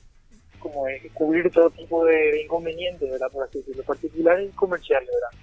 como 0.62 0.84
cubrir 1.14 1.50
todo 1.50 1.70
tipo 1.70 2.04
de, 2.04 2.42
inconvenientes, 2.42 3.10
¿verdad? 3.10 3.30
Por 3.30 3.44
así 3.44 3.58
decirlo, 3.58 3.82
particulares 3.82 4.48
y 4.48 4.56
comerciales, 4.56 5.08
¿verdad? 5.08 5.40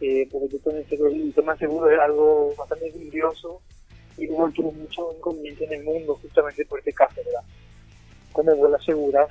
Eh, 0.00 0.28
porque 0.32 0.48
yo 0.48 1.06
el 1.08 1.34
tema 1.34 1.56
seguro 1.56 1.90
es 1.90 2.00
algo 2.00 2.54
bastante 2.56 2.90
curioso 2.90 3.60
y 4.16 4.26
luego 4.26 4.50
tiene 4.50 4.72
muchos 4.72 5.14
inconvenientes 5.16 5.70
en 5.70 5.80
el 5.80 5.84
mundo 5.84 6.18
justamente 6.22 6.64
por 6.64 6.78
este 6.78 6.92
caso, 6.92 7.16
¿verdad? 7.16 7.42
¿Cómo 8.32 8.56
vos 8.56 8.70
le 8.70 8.76
aseguras 8.76 9.30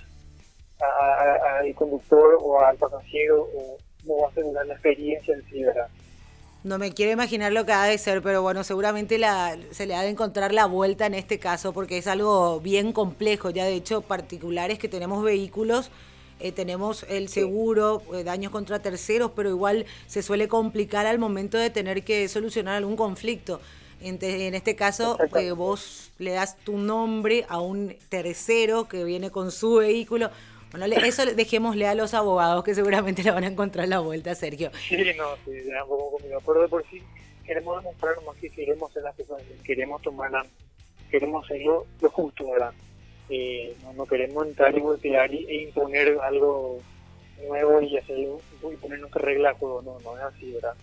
al 0.80 1.74
conductor 1.76 2.38
o 2.42 2.62
al 2.62 2.78
pasajero 2.78 3.42
o 3.42 3.78
cómo 4.02 4.22
va 4.22 4.28
a 4.28 4.32
asegurar 4.32 4.66
la 4.68 4.74
experiencia 4.76 5.34
en 5.34 5.44
sí, 5.50 5.64
¿verdad? 5.64 5.90
No 6.62 6.78
me 6.78 6.92
quiero 6.92 7.14
imaginar 7.14 7.54
lo 7.54 7.66
que 7.66 7.72
ha 7.72 7.86
de 7.86 7.98
ser, 7.98 8.22
pero 8.22 8.42
bueno, 8.42 8.66
seguramente 8.66 9.18
la, 9.18 9.58
se 9.72 9.86
le 9.86 9.96
ha 9.96 10.02
de 10.02 10.10
encontrar 10.10 10.54
la 10.54 10.66
vuelta 10.66 11.06
en 11.06 11.14
este 11.14 11.40
caso, 11.40 11.72
porque 11.72 11.98
es 11.98 12.08
algo 12.08 12.60
bien 12.60 12.92
complejo. 12.92 13.50
Ya 13.50 13.64
de 13.64 13.76
hecho, 13.76 14.02
particulares 14.02 14.78
que 14.78 14.90
tenemos 14.90 15.24
vehículos, 15.24 15.90
eh, 16.42 16.52
tenemos 16.52 17.06
el 17.08 17.30
seguro, 17.30 18.02
eh, 18.14 18.26
daños 18.26 18.52
contra 18.52 18.80
terceros, 18.80 19.32
pero 19.38 19.50
igual 19.50 19.86
se 20.08 20.22
suele 20.22 20.50
complicar 20.50 21.06
al 21.06 21.18
momento 21.18 21.58
de 21.58 21.70
tener 21.70 22.04
que 22.04 22.28
solucionar 22.28 22.76
algún 22.76 22.98
conflicto. 22.98 23.62
En, 24.02 24.18
en 24.22 24.54
este 24.54 24.76
caso, 24.76 25.18
eh, 25.38 25.52
vos 25.52 26.12
le 26.18 26.32
das 26.32 26.58
tu 26.58 26.78
nombre 26.78 27.46
a 27.48 27.62
un 27.62 27.96
tercero 28.10 28.90
que 28.90 29.06
viene 29.06 29.30
con 29.32 29.52
su 29.52 29.76
vehículo. 29.76 30.30
Bueno, 30.72 30.86
eso 30.86 31.26
dejémosle 31.26 31.88
a 31.88 31.96
los 31.96 32.14
abogados 32.14 32.64
que 32.64 32.76
seguramente 32.76 33.24
le 33.24 33.32
van 33.32 33.44
a 33.44 33.48
encontrar 33.48 33.88
la 33.88 34.00
vuelta, 34.00 34.36
Sergio. 34.36 34.72
Sí, 34.88 34.98
no, 35.18 35.36
sí, 35.46 35.52
ya 35.68 35.84
poco 35.86 36.18
conmigo. 36.18 36.40
Pero 36.46 36.62
de 36.62 36.68
por 36.68 36.86
sí 36.90 37.02
queremos 37.50 37.84
demostrar 37.84 38.16
más 38.24 38.38
que 38.38 38.50
queremos 38.52 38.92
hacer 38.92 39.02
las 39.02 39.16
cosas, 39.16 39.42
queremos 39.64 40.02
tomarla, 40.04 40.46
queremos 41.10 41.44
hacerlo 41.46 41.88
lo 42.00 42.10
justo, 42.12 42.52
¿verdad? 42.52 42.74
Eh, 43.30 43.76
no, 43.96 44.06
queremos 44.06 44.46
entrar 44.46 44.78
y 44.78 44.80
voltear 44.80 45.34
y, 45.34 45.46
e 45.48 45.64
imponer 45.64 46.20
algo 46.22 46.80
nuevo 47.48 47.82
y 47.82 47.98
hacerlo 47.98 48.40
y 48.72 48.76
poner 48.76 49.00
nuestra 49.00 49.22
regla 49.24 49.56
no, 49.60 49.82
no 49.82 50.18
es 50.18 50.24
así, 50.24 50.52
¿verdad? 50.52 50.76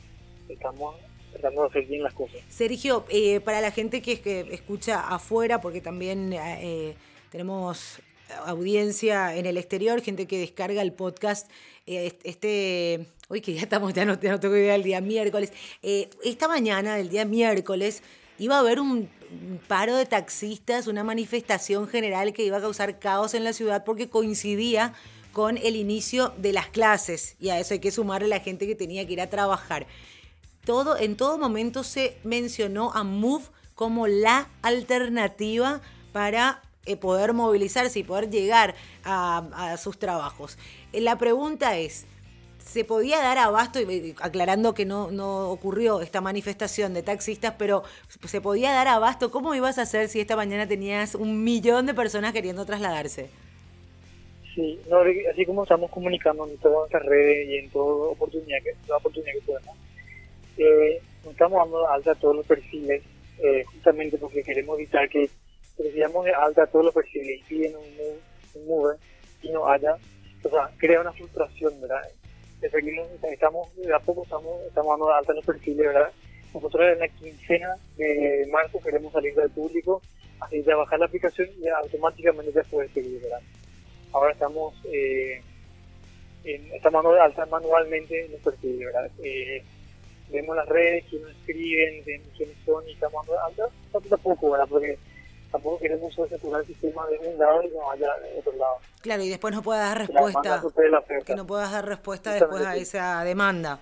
Estamos 0.48 0.96
tratando 1.32 1.62
de 1.62 1.68
hacer 1.68 1.86
bien 1.86 2.02
las 2.02 2.14
cosas. 2.14 2.40
Sergio, 2.48 3.04
eh, 3.10 3.38
para 3.40 3.60
la 3.60 3.70
gente 3.70 4.02
que, 4.02 4.20
que 4.20 4.40
escucha 4.52 5.08
afuera, 5.08 5.60
porque 5.60 5.80
también 5.80 6.32
eh, 6.32 6.96
tenemos 7.30 8.00
audiencia 8.44 9.36
en 9.36 9.46
el 9.46 9.56
exterior, 9.56 10.00
gente 10.02 10.26
que 10.26 10.38
descarga 10.38 10.82
el 10.82 10.92
podcast. 10.92 11.50
Eh, 11.86 12.18
este, 12.24 13.06
hoy 13.28 13.40
que 13.40 13.54
ya 13.54 13.62
estamos, 13.62 13.92
ya 13.94 14.04
no, 14.04 14.18
tengo 14.18 14.56
idea 14.56 14.72
del 14.72 14.82
día 14.82 15.00
miércoles. 15.00 15.52
Eh, 15.82 16.10
esta 16.24 16.48
mañana, 16.48 16.96
del 16.96 17.08
día 17.08 17.24
miércoles, 17.24 18.02
iba 18.38 18.56
a 18.56 18.60
haber 18.60 18.80
un, 18.80 19.08
paro 19.66 19.96
de 19.96 20.06
taxistas, 20.06 20.86
una 20.86 21.02
manifestación 21.02 21.88
general 21.88 22.32
que 22.32 22.44
iba 22.44 22.58
a 22.58 22.60
causar 22.60 23.00
caos 23.00 23.34
en 23.34 23.42
la 23.42 23.52
ciudad 23.52 23.84
porque 23.84 24.08
coincidía 24.08 24.94
con 25.32 25.58
el 25.58 25.74
inicio 25.74 26.32
de 26.38 26.52
las 26.52 26.68
clases 26.68 27.34
y 27.40 27.48
a 27.48 27.58
eso 27.58 27.74
hay 27.74 27.80
que 27.80 27.90
sumarle 27.90 28.28
la 28.28 28.38
gente 28.38 28.66
que 28.66 28.76
tenía 28.76 29.04
que 29.06 29.14
ir 29.14 29.20
a 29.20 29.28
trabajar. 29.28 29.86
Todo, 30.64 30.96
en 30.96 31.16
todo 31.16 31.38
momento 31.38 31.82
se 31.82 32.16
mencionó 32.24 32.92
a 32.92 33.02
Move 33.04 33.46
como 33.74 34.06
la 34.06 34.48
alternativa 34.62 35.80
para 36.12 36.62
poder 36.94 37.32
movilizarse 37.32 37.98
y 37.98 38.04
poder 38.04 38.30
llegar 38.30 38.76
a, 39.04 39.76
sus 39.78 39.98
trabajos. 39.98 40.56
Eh, 40.92 41.00
la 41.00 41.18
pregunta 41.18 41.76
es, 41.76 42.06
¿se 42.58 42.84
podía 42.84 43.18
dar 43.18 43.38
abasto, 43.38 43.80
aclarando 44.20 44.74
que 44.74 44.84
no, 44.84 45.10
no 45.10 45.50
ocurrió 45.50 46.00
esta 46.00 46.20
manifestación 46.20 46.94
de 46.94 47.02
taxistas, 47.02 47.54
pero 47.58 47.82
se 48.24 48.40
podía 48.40 48.70
dar 48.70 48.86
abasto? 48.86 49.32
¿Cómo 49.32 49.54
ibas 49.56 49.78
a 49.78 49.82
hacer 49.82 50.08
si 50.08 50.20
esta 50.20 50.36
mañana 50.36 50.68
tenías 50.68 51.16
un 51.16 51.42
millón 51.42 51.86
de 51.86 51.94
personas 51.94 52.32
queriendo 52.32 52.64
trasladarse? 52.64 53.28
Sí, 54.56 54.80
así 55.30 55.44
como 55.44 55.64
estamos 55.64 55.90
comunicando 55.90 56.48
en 56.48 56.56
todas 56.56 56.78
nuestras 56.78 57.04
redes 57.04 57.46
y 57.46 57.58
en 57.58 57.70
toda 57.70 58.08
oportunidad 58.08 58.56
que, 58.64 58.72
toda 58.86 58.98
oportunidad 58.98 59.34
que 59.34 59.40
podemos, 59.40 59.76
eh, 60.56 61.02
estamos 61.30 61.58
dando 61.58 61.86
alta 61.86 62.14
todos 62.14 62.36
los 62.36 62.46
perfiles, 62.46 63.02
eh, 63.38 63.64
justamente 63.64 64.16
porque 64.16 64.42
queremos 64.42 64.78
evitar 64.78 65.10
que 65.10 65.28
decíamos 65.78 66.24
de 66.24 66.32
alta 66.32 66.66
todo 66.66 66.84
lo 66.84 66.92
posible 66.92 67.34
y 67.34 67.42
piden 67.42 67.76
un, 67.76 68.60
un 68.60 68.66
mover 68.66 68.96
y 69.42 69.50
no 69.50 69.68
haya, 69.68 69.96
o 70.42 70.48
sea, 70.48 70.70
crea 70.78 71.00
una 71.00 71.12
frustración, 71.12 71.80
¿verdad? 71.80 72.02
estamos, 72.62 73.74
de 73.76 73.94
a 73.94 73.98
poco 73.98 74.24
estamos, 74.24 74.62
estamos 74.66 74.98
dando 74.98 75.12
alta 75.12 75.32
los 75.32 75.44
perfiles, 75.44 75.86
¿verdad? 75.86 76.10
Nosotros 76.54 76.92
en 76.92 76.98
la 76.98 77.08
quincena 77.08 77.76
de 77.96 78.48
marzo 78.50 78.80
queremos 78.80 79.12
salir 79.12 79.34
del 79.34 79.50
público, 79.50 80.00
así 80.40 80.62
ya 80.62 80.76
bajar 80.76 80.98
la 80.98 81.06
aplicación 81.06 81.48
y 81.60 81.68
automáticamente 81.68 82.52
ya 82.52 82.62
puede 82.64 82.88
seguir, 82.88 83.20
¿verdad? 83.20 83.40
Ahora 84.12 84.32
estamos, 84.32 84.74
eh, 84.90 85.42
estamos 86.44 87.04
dando 87.04 87.14
de 87.14 87.20
alta 87.20 87.46
manualmente 87.46 88.28
los 88.28 88.40
perfiles, 88.40 88.86
¿verdad? 88.86 89.10
Eh, 89.22 89.62
vemos 90.30 90.56
las 90.56 90.68
redes, 90.68 91.04
quiénes 91.10 91.28
escriben, 91.36 92.02
quiénes 92.36 92.56
son 92.64 92.88
y 92.88 92.92
estamos 92.92 93.26
dando 93.26 93.32
de 93.32 93.62
alta, 93.62 94.08
tampoco, 94.08 94.52
¿verdad? 94.52 94.66
Porque 94.68 94.98
tampoco 95.56 95.78
queremos 95.78 96.14
saturar 96.14 96.60
el 96.60 96.66
sistema 96.66 97.06
de 97.06 97.18
un 97.18 97.38
lado 97.38 97.62
y 97.62 97.68
no 97.68 97.90
haya 97.90 98.14
de 98.18 98.38
otro 98.38 98.52
lado. 98.56 98.76
Claro, 99.00 99.22
y 99.22 99.30
después 99.30 99.54
no 99.54 99.62
puedas 99.62 99.88
dar 99.88 100.06
respuesta, 100.06 100.62
que 101.24 101.34
no 101.34 101.46
puedas 101.46 101.72
dar 101.72 101.86
respuesta 101.86 102.34
después 102.34 102.62
a 102.66 102.76
esa 102.76 103.24
demanda. 103.24 103.80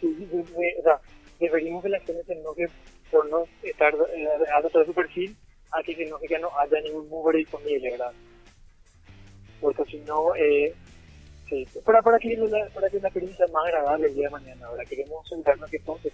Sí, 0.00 0.28
o 0.32 0.82
sea, 0.82 1.00
preferimos 1.38 1.82
que 1.82 1.90
la 1.90 2.00
gente 2.00 2.24
se 2.24 2.32
enoje 2.32 2.66
por 3.10 3.28
no 3.28 3.44
estar 3.62 3.94
a 3.94 4.68
todo 4.68 4.84
su 4.86 4.94
perfil 4.94 5.36
a 5.70 5.82
que 5.82 5.94
se 5.94 6.04
enoje 6.04 6.26
que 6.26 6.38
no 6.38 6.50
haya 6.58 6.80
ningún 6.80 7.08
mover 7.10 7.36
disponible, 7.36 7.90
¿verdad? 7.90 8.12
Porque 9.60 9.84
si 9.84 9.98
no, 9.98 10.34
eh, 10.34 10.74
sí, 11.48 11.68
para, 11.84 12.00
para, 12.00 12.18
que 12.18 12.36
la, 12.36 12.68
para 12.74 12.88
que 12.88 13.00
la 13.00 13.08
experiencia 13.08 13.44
sea 13.44 13.54
más 13.54 13.66
agradable 13.66 14.06
el 14.08 14.14
día 14.14 14.24
de 14.24 14.30
mañana, 14.30 14.66
ahora 14.66 14.84
queremos 14.86 15.26
asegurarnos 15.26 15.70
que 15.70 15.78
todo 15.80 15.96
esté 15.96 16.10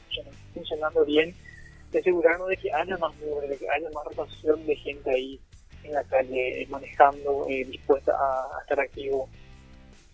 funcionando 0.52 1.04
bien 1.04 1.34
de 1.92 1.98
asegurarnos 1.98 2.48
de 2.48 2.56
que 2.56 2.72
haya 2.72 2.96
más 2.98 3.12
de 3.18 3.56
que 3.56 3.66
haya 3.68 3.90
más 3.90 4.04
rotación 4.04 4.66
de 4.66 4.76
gente 4.76 5.10
ahí 5.10 5.40
en 5.84 5.92
la 5.92 6.04
calle 6.04 6.66
manejando, 6.70 7.46
eh, 7.48 7.64
dispuesta 7.64 8.12
a, 8.12 8.60
estar 8.60 8.80
activo 8.80 9.28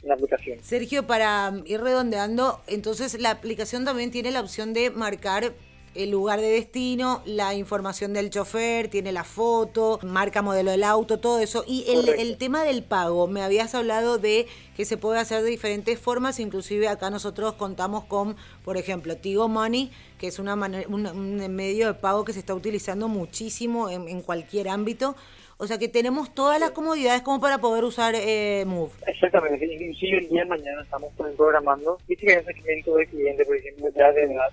en 0.03 0.09
la 0.09 0.15
aplicación. 0.15 0.59
Sergio, 0.63 1.07
para 1.07 1.53
ir 1.65 1.81
redondeando, 1.81 2.61
entonces 2.67 3.21
la 3.21 3.31
aplicación 3.31 3.85
también 3.85 4.11
tiene 4.11 4.31
la 4.31 4.41
opción 4.41 4.73
de 4.73 4.91
marcar 4.91 5.53
el 5.95 6.11
lugar 6.11 6.41
de 6.41 6.49
destino, 6.49 7.23
la 7.25 7.55
información 7.55 8.13
del 8.13 8.31
chofer, 8.31 8.89
tiene 8.89 9.13
la 9.13 9.25
foto, 9.25 10.01
marca 10.03 10.43
modelo 10.43 10.73
del 10.73 10.85
auto, 10.85 11.19
todo 11.21 11.39
eso. 11.39 11.65
Y 11.67 11.85
el, 11.89 12.09
el, 12.09 12.37
tema 12.37 12.65
del 12.65 12.83
pago, 12.83 13.27
me 13.27 13.43
habías 13.43 13.75
hablado 13.75 14.19
de 14.19 14.47
que 14.77 14.85
se 14.85 14.97
puede 14.97 15.21
hacer 15.21 15.43
de 15.43 15.51
diferentes 15.51 15.99
formas, 15.99 16.41
inclusive 16.41 16.89
acá 16.89 17.11
nosotros 17.11 17.55
contamos 17.55 18.05
con, 18.05 18.37
por 18.65 18.77
ejemplo, 18.77 19.17
Tigo 19.17 19.49
Money, 19.49 19.91
que 20.19 20.27
es 20.27 20.39
una 20.39 20.55
un, 20.55 21.55
medio 21.55 21.87
de 21.87 21.95
pago 21.95 22.25
que 22.25 22.33
se 22.33 22.41
está 22.41 22.55
utilizando 22.55 23.09
muchísimo 23.09 23.89
en, 23.91 24.21
cualquier 24.23 24.69
ámbito. 24.69 25.15
O 25.57 25.69
sea 25.69 25.79
que 25.79 25.89
tenemos 25.89 26.35
todas 26.35 26.59
las 26.59 26.73
comodidades 26.73 27.23
como 27.23 27.41
para 27.41 27.59
poder 27.59 27.85
usar 27.85 28.15
eh, 28.17 28.65
Move. 28.67 28.91
Exactamente, 29.07 29.65
inclusive 29.65 30.19
el 30.19 30.29
día 30.29 30.43
de 30.43 30.49
mañana 30.49 30.83
estamos 30.83 31.13
programando, 31.37 31.99
viste 32.09 32.27
que 32.27 32.33
hay 32.33 32.39
un 32.39 32.45
segmento 32.45 32.97
de 32.97 33.07
clientes, 33.07 33.47
por 33.47 33.57
ejemplo, 33.57 33.87
ya 33.95 34.11
de 34.11 34.25
edad, 34.25 34.51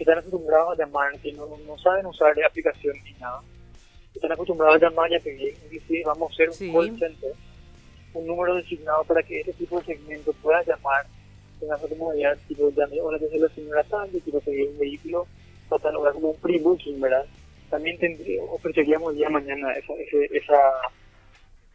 que 0.00 0.04
están 0.04 0.18
acostumbrados 0.18 0.72
a 0.72 0.82
llamar, 0.82 1.18
que 1.20 1.30
no, 1.32 1.46
no 1.46 1.76
saben 1.76 2.06
usar 2.06 2.34
la 2.34 2.46
aplicación 2.46 2.96
ni 3.04 3.12
nada, 3.20 3.42
están 4.14 4.32
acostumbrados 4.32 4.76
a 4.76 4.88
llamar 4.88 5.12
y 5.12 5.16
a 5.16 5.20
pedir, 5.20 5.54
inclusive 5.64 6.04
vamos 6.06 6.30
a 6.30 6.32
hacer 6.32 6.48
un 6.48 6.72
call 6.72 6.98
center, 6.98 7.32
un 8.14 8.26
número 8.26 8.54
designado 8.54 9.04
para 9.04 9.22
que 9.22 9.40
este 9.40 9.52
tipo 9.52 9.78
de 9.78 9.84
segmento 9.84 10.32
pueda 10.42 10.62
llamar 10.62 11.04
tenga 11.60 11.76
su 11.76 11.90
comodidad, 11.90 12.38
tipo, 12.48 12.70
llame, 12.70 12.98
hola, 13.02 13.18
yo 13.18 13.28
soy 13.28 13.40
la 13.40 13.48
señora 13.50 13.84
tal, 13.84 14.10
yo 14.10 14.20
quiero 14.20 14.40
pedir 14.40 14.70
un 14.70 14.78
vehículo, 14.78 15.26
total, 15.68 15.96
ahora 15.96 16.12
como 16.12 16.30
un 16.30 16.40
pre-booking, 16.40 16.98
¿verdad? 16.98 17.26
también 17.68 17.98
ofreceríamos 18.48 19.14
ya 19.16 19.28
mañana 19.28 19.74
esa, 19.74 19.92
esa, 20.32 20.56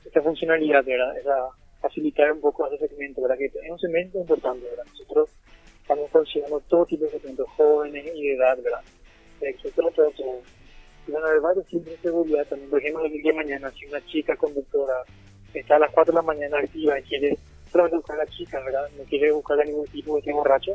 esa, 0.04 0.22
funcionalidad, 0.24 0.84
¿verdad? 0.84 1.16
Esa, 1.20 1.50
facilitar 1.80 2.32
un 2.32 2.42
poco 2.42 2.68
ese 2.68 2.88
segmento, 2.88 3.22
¿verdad? 3.22 3.38
Que 3.38 3.46
es 3.46 3.72
un 3.72 3.80
segmento 3.80 4.20
importante, 4.20 4.68
¿verdad? 4.68 4.86
Nosotros 4.92 5.30
estamos 5.86 6.10
considerando 6.10 6.60
todo 6.62 6.84
tipo 6.88 7.06
de 7.06 7.12
segmentos, 7.12 7.48
jóvenes 7.56 8.06
y 8.16 8.28
de 8.30 8.34
edad. 8.34 8.58
Sexo, 9.40 9.70
todo, 9.76 9.92
todo, 9.92 10.10
todo. 10.18 10.42
Y 11.08 11.12
van 11.12 11.24
a 11.24 11.28
haber 11.28 11.42
varios 11.42 11.66
de 11.70 11.98
seguridad 11.98 12.44
también. 12.48 12.72
Por 12.72 12.80
ejemplo, 12.80 13.06
el 13.06 13.12
día 13.12 13.32
de 13.32 13.38
mañana, 13.38 13.72
si 13.72 13.86
una 13.86 14.04
chica 14.08 14.36
conductora 14.36 15.04
está 15.54 15.76
a 15.76 15.80
las 15.80 15.92
4 15.92 16.12
de 16.12 16.16
la 16.16 16.22
mañana 16.24 16.58
activa 16.58 17.00
y 17.00 17.04
quiere 17.04 17.38
solamente 17.72 17.98
buscar 17.98 18.20
a 18.20 18.24
la 18.26 18.32
chica, 18.32 18.60
¿verdad? 18.62 18.90
No 18.98 19.04
quiere 19.04 19.32
buscar 19.32 19.62
a 19.62 19.64
ningún 19.64 19.86
tipo 19.88 20.16
de 20.16 20.24
que 20.24 20.34
borracho, 20.34 20.72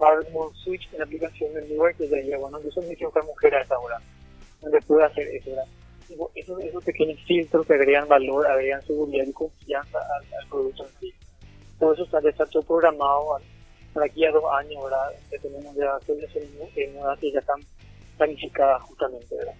va 0.00 0.08
a 0.08 0.12
haber 0.12 0.26
un 0.30 0.54
switch 0.56 0.92
en 0.92 0.98
la 0.98 1.04
aplicación 1.04 1.54
del 1.54 1.72
Uber 1.78 1.94
que 1.94 2.06
ya 2.08 2.36
bueno, 2.36 2.60
yo 2.62 2.70
soy 2.70 2.94
buscar 3.02 3.24
mujer 3.24 3.54
a 3.54 3.62
esa 3.62 3.78
hora 3.78 3.98
donde 4.60 4.80
puede 4.82 5.04
hacer 5.06 5.26
eso, 5.28 5.50
¿verdad? 5.50 5.66
Esos, 6.34 6.60
esos 6.60 6.84
pequeños 6.84 7.18
filtros 7.26 7.66
que 7.66 7.74
agregan 7.74 8.08
valor, 8.08 8.46
agregan 8.46 8.82
seguridad 8.82 9.24
y 9.26 9.32
confianza 9.32 9.98
al, 9.98 10.48
producto 10.48 10.84
en 10.84 10.90
sí. 11.00 11.14
Todo 11.78 11.94
eso 11.94 12.04
está, 12.04 12.18
está 12.28 12.44
todo 12.46 12.62
programado 12.62 13.36
para 13.92 14.06
aquí 14.06 14.24
a 14.24 14.30
dos 14.30 14.44
años, 14.58 14.82
¿verdad? 14.82 15.10
Que 15.30 15.38
tenemos 15.38 15.74
ya 15.74 15.98
soluciones 16.06 16.50
en 16.76 17.18
que 17.20 17.32
ya 17.32 17.40
están 17.40 17.60
planificadas 18.16 18.82
justamente, 18.82 19.34
¿verdad? 19.34 19.54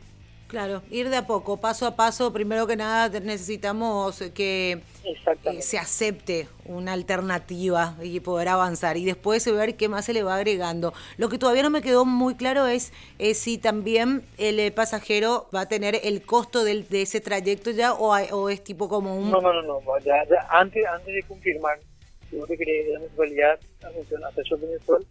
Claro, 0.51 0.83
ir 0.91 1.09
de 1.11 1.17
a 1.17 1.29
poco, 1.29 1.59
paso 1.59 1.87
a 1.87 1.95
paso. 1.95 2.33
Primero 2.33 2.67
que 2.67 2.75
nada 2.75 3.21
necesitamos 3.21 4.21
que 4.35 4.81
eh, 5.05 5.63
se 5.63 5.79
acepte 5.79 6.49
una 6.65 6.93
alternativa 6.93 7.95
y 8.03 8.19
poder 8.19 8.49
avanzar 8.49 8.97
y 8.97 9.05
después 9.05 9.47
ver 9.55 9.77
qué 9.77 9.89
más 9.89 10.07
se 10.07 10.13
le 10.13 10.25
va 10.25 10.35
agregando. 10.35 10.93
Lo 11.19 11.29
que 11.29 11.39
todavía 11.39 11.63
no 11.63 11.71
me 11.71 11.83
quedó 11.83 12.05
muy 12.05 12.35
claro 12.35 12.67
es 12.67 12.93
si 13.35 13.59
también 13.59 14.25
el 14.39 14.59
eh, 14.59 14.73
pasajero 14.73 15.49
va 15.55 15.61
a 15.61 15.69
tener 15.69 16.01
el 16.03 16.21
costo 16.23 16.65
del, 16.65 16.89
de 16.89 17.03
ese 17.03 17.21
trayecto 17.21 17.71
ya 17.71 17.93
o, 17.93 18.49
es 18.49 18.65
tipo 18.65 18.89
como 18.89 19.15
un... 19.15 19.31
No, 19.31 19.41
no, 19.41 19.53
no, 19.53 19.63
no. 19.63 19.81
Ya, 20.05 20.25
ya 20.29 20.49
antes, 20.51 20.85
antes 20.85 21.15
de 21.15 21.23
confirmar, 21.23 21.79
si 22.31 22.57
que 22.57 22.87
la 22.93 22.99
municipalidad, 22.99 23.61
atención, 23.83 24.25
hasta 24.25 24.43
el 24.43 24.61
Venezuela, 24.61 25.05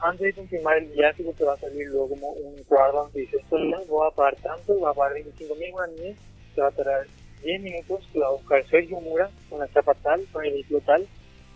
antes 0.00 0.20
de 0.20 0.32
confirmar 0.32 0.78
el 0.78 0.86
viaje, 0.86 1.24
te 1.24 1.44
va 1.44 1.54
a 1.54 1.58
salir 1.58 1.86
luego 1.88 2.08
como 2.08 2.30
un 2.30 2.62
cuadro 2.64 3.02
donde 3.02 3.20
dice, 3.20 3.36
esto 3.36 3.58
voy 3.88 4.06
a 4.06 4.14
pagar 4.14 4.36
tanto, 4.36 4.80
va 4.80 4.90
a 4.90 4.94
pagar 4.94 5.14
25 5.14 5.54
mil 5.56 5.70
guaraníes, 5.72 6.16
te 6.54 6.60
va 6.60 6.68
a 6.68 6.72
tardar 6.72 7.06
10 7.42 7.60
minutos, 7.60 8.08
te 8.12 8.18
va 8.18 8.28
a 8.28 8.32
buscar 8.32 8.66
Sergio 8.68 9.00
Mura 9.00 9.30
con 9.50 9.58
la 9.58 9.68
chapa 9.68 9.94
tal, 10.02 10.26
con 10.32 10.44
el 10.44 10.52
vehículo 10.52 10.80
tal, 10.80 11.06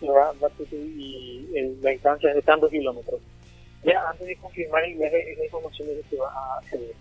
y, 0.01 0.07
va, 0.07 0.33
va 0.33 0.47
a 0.47 0.63
y 0.71 1.47
la 1.81 1.89
distancia 1.91 2.29
es 2.29 2.35
de 2.35 2.41
tantos 2.41 2.69
kilómetros. 2.69 3.21
Ya 3.83 4.07
antes 4.07 4.27
de 4.27 4.35
confirmar 4.35 4.83
el 4.83 4.95
viaje, 4.95 5.31
esa 5.31 5.43
información 5.45 5.89
es 5.89 5.97
que 5.97 6.15
te 6.15 6.15
va 6.17 6.29
a 6.31 6.57
acceder. 6.59 6.93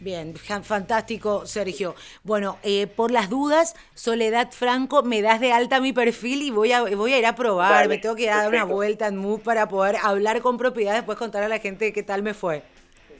Bien, 0.00 0.34
fantástico, 0.36 1.44
Sergio. 1.44 1.96
Bueno, 2.22 2.58
eh, 2.62 2.86
por 2.86 3.10
las 3.10 3.28
dudas, 3.28 3.74
Soledad 3.94 4.52
Franco, 4.52 5.02
me 5.02 5.22
das 5.22 5.40
de 5.40 5.52
alta 5.52 5.80
mi 5.80 5.92
perfil 5.92 6.42
y 6.42 6.50
voy 6.50 6.70
a, 6.70 6.82
voy 6.82 7.14
a 7.14 7.18
ir 7.18 7.26
a 7.26 7.34
probar. 7.34 7.88
me 7.88 7.98
tengo 7.98 8.14
que 8.14 8.26
dar 8.26 8.48
una 8.48 8.64
vuelta 8.64 9.08
en 9.08 9.16
Move 9.16 9.42
para 9.42 9.68
poder 9.68 9.96
hablar 10.02 10.40
con 10.40 10.56
propiedad, 10.56 10.94
después 10.94 11.18
contar 11.18 11.42
a 11.42 11.48
la 11.48 11.58
gente 11.58 11.92
qué 11.92 12.02
tal 12.04 12.22
me 12.22 12.32
fue. 12.32 12.62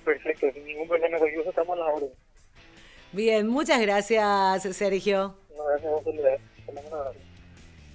Perfecto, 0.05 0.47
sin 0.53 0.65
ningún 0.65 0.87
problema, 0.87 1.19
estamos 1.19 1.77
a 1.77 1.81
la 1.81 1.87
orden. 1.87 2.11
Bien, 3.11 3.49
muchas 3.49 3.81
gracias, 3.81 4.63
Sergio. 4.77 5.35
No, 5.57 5.65
gracias 5.65 6.05
Soledad. 6.05 6.39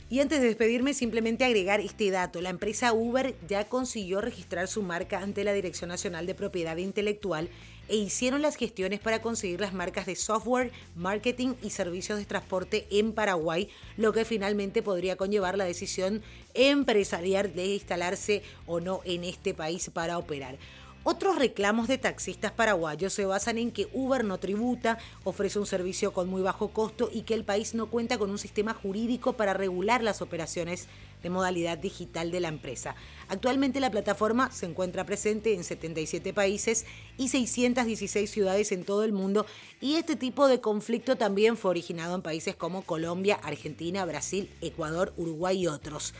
Y 0.09 0.19
antes 0.19 0.41
de 0.41 0.47
despedirme, 0.47 0.93
simplemente 0.93 1.43
agregar 1.43 1.79
este 1.79 2.11
dato. 2.11 2.39
La 2.39 2.49
empresa 2.49 2.93
Uber 2.93 3.33
ya 3.47 3.67
consiguió 3.67 4.21
registrar 4.21 4.67
su 4.67 4.83
marca 4.83 5.19
ante 5.19 5.43
la 5.43 5.53
Dirección 5.53 5.87
Nacional 5.87 6.27
de 6.27 6.35
Propiedad 6.35 6.77
Intelectual 6.77 7.49
e 7.87 7.95
hicieron 7.95 8.41
las 8.41 8.55
gestiones 8.55 8.99
para 8.99 9.21
conseguir 9.21 9.61
las 9.61 9.73
marcas 9.73 10.05
de 10.05 10.15
software, 10.15 10.71
marketing 10.95 11.55
y 11.61 11.69
servicios 11.69 12.17
de 12.19 12.25
transporte 12.25 12.87
en 12.91 13.13
Paraguay, 13.13 13.69
lo 13.97 14.13
que 14.13 14.25
finalmente 14.25 14.81
podría 14.81 15.15
conllevar 15.15 15.57
la 15.57 15.65
decisión 15.65 16.21
empresarial 16.53 17.53
de 17.53 17.65
instalarse 17.73 18.43
o 18.65 18.79
no 18.79 19.01
en 19.05 19.23
este 19.23 19.53
país 19.53 19.89
para 19.89 20.17
operar. 20.17 20.57
Otros 21.05 21.37
reclamos 21.37 21.89
de 21.89 21.97
taxistas 21.97 22.53
paraguayos 22.53 23.11
se 23.11 23.25
basan 23.25 23.57
en 23.57 23.71
que 23.71 23.89
Uber 23.91 24.23
no 24.23 24.37
tributa, 24.37 24.97
ofrece 25.25 25.59
un 25.59 25.65
servicio 25.65 26.13
con 26.13 26.29
muy 26.29 26.41
bajo 26.41 26.69
costo 26.69 27.09
y 27.11 27.23
que 27.23 27.33
el 27.33 27.43
país 27.43 27.73
no 27.73 27.87
cuenta 27.87 28.17
con 28.17 28.29
un 28.29 28.37
sistema 28.37 28.73
jurídico 28.73 29.33
para 29.33 29.53
regular 29.53 30.01
las 30.01 30.21
operaciones 30.21 30.87
de 31.23 31.29
modalidad 31.29 31.77
digital 31.77 32.29
de 32.29 32.41
la 32.41 32.49
empresa. 32.49 32.95
Actualmente 33.29 33.79
la 33.79 33.89
plataforma 33.89 34.51
se 34.51 34.67
encuentra 34.67 35.05
presente 35.05 35.53
en 35.53 35.63
77 35.63 36.33
países 36.33 36.85
y 37.17 37.29
616 37.29 38.29
ciudades 38.29 38.71
en 38.71 38.83
todo 38.83 39.03
el 39.03 39.13
mundo 39.13 39.47
y 39.81 39.95
este 39.95 40.15
tipo 40.15 40.47
de 40.47 40.61
conflicto 40.61 41.15
también 41.15 41.57
fue 41.57 41.71
originado 41.71 42.13
en 42.15 42.21
países 42.21 42.55
como 42.55 42.83
Colombia, 42.83 43.39
Argentina, 43.41 44.05
Brasil, 44.05 44.51
Ecuador, 44.61 45.13
Uruguay 45.17 45.63
y 45.63 45.67
otros. 45.67 46.13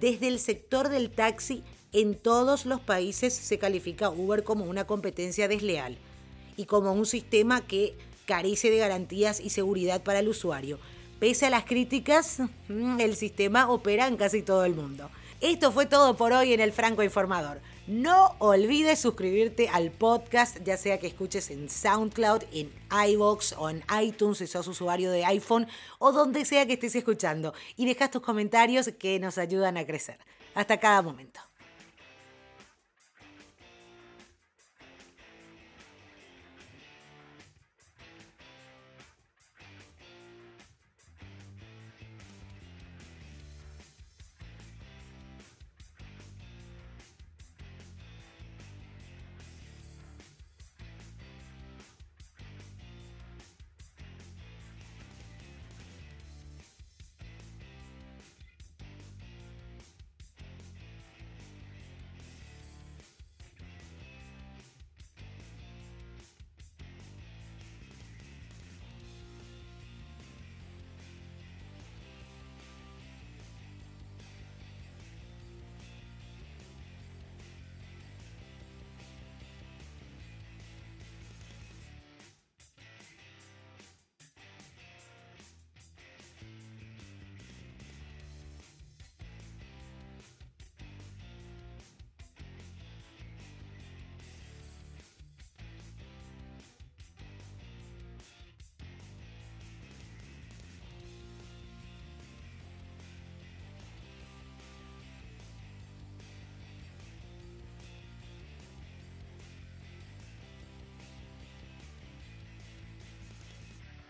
Desde 0.00 0.28
el 0.28 0.38
sector 0.38 0.88
del 0.88 1.10
taxi 1.10 1.62
en 1.92 2.14
todos 2.14 2.66
los 2.66 2.80
países 2.80 3.34
se 3.34 3.58
califica 3.58 4.10
Uber 4.10 4.44
como 4.44 4.64
una 4.64 4.86
competencia 4.86 5.48
desleal 5.48 5.98
y 6.56 6.66
como 6.66 6.92
un 6.92 7.06
sistema 7.06 7.60
que 7.66 7.96
carece 8.26 8.70
de 8.70 8.78
garantías 8.78 9.40
y 9.40 9.50
seguridad 9.50 10.02
para 10.02 10.20
el 10.20 10.28
usuario. 10.28 10.78
Pese 11.24 11.46
a 11.46 11.48
las 11.48 11.64
críticas, 11.64 12.40
mm, 12.68 13.00
el 13.00 13.16
sistema 13.16 13.70
opera 13.70 14.08
en 14.08 14.18
casi 14.18 14.42
todo 14.42 14.66
el 14.66 14.74
mundo. 14.74 15.08
Esto 15.40 15.72
fue 15.72 15.86
todo 15.86 16.18
por 16.18 16.34
hoy 16.34 16.52
en 16.52 16.60
el 16.60 16.70
Franco 16.70 17.02
Informador. 17.02 17.62
No 17.86 18.36
olvides 18.40 18.98
suscribirte 18.98 19.70
al 19.70 19.90
podcast, 19.90 20.58
ya 20.62 20.76
sea 20.76 20.98
que 20.98 21.06
escuches 21.06 21.50
en 21.50 21.70
SoundCloud, 21.70 22.42
en 22.52 22.70
iVoox 23.08 23.54
o 23.56 23.70
en 23.70 23.82
iTunes 24.02 24.36
si 24.36 24.46
sos 24.46 24.68
usuario 24.68 25.10
de 25.10 25.24
iPhone 25.24 25.66
o 25.98 26.12
donde 26.12 26.44
sea 26.44 26.66
que 26.66 26.74
estés 26.74 26.94
escuchando. 26.94 27.54
Y 27.74 27.86
dejas 27.86 28.10
tus 28.10 28.20
comentarios 28.20 28.90
que 28.98 29.18
nos 29.18 29.38
ayudan 29.38 29.78
a 29.78 29.86
crecer. 29.86 30.18
Hasta 30.54 30.78
cada 30.78 31.00
momento. 31.00 31.40